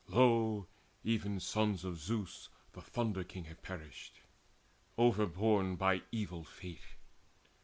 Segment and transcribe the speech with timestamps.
[0.07, 0.67] Lo,
[1.03, 4.21] even sons of Zeus, The Thunder king, have perished,
[4.97, 6.95] overborne By evil fate.